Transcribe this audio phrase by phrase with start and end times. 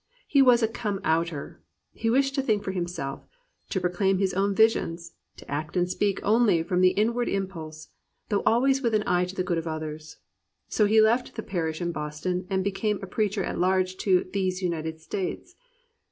[0.25, 1.61] He was a come outer;
[1.93, 3.27] he wished to think for himself,
[3.69, 7.89] to proclaim his own visions, to act and speak only from the inward impulse,
[8.29, 10.17] though always with an eye to the good of others.
[10.67, 14.63] So he left his parish in Boston and became a preacher at large to "these
[14.63, 15.53] United States."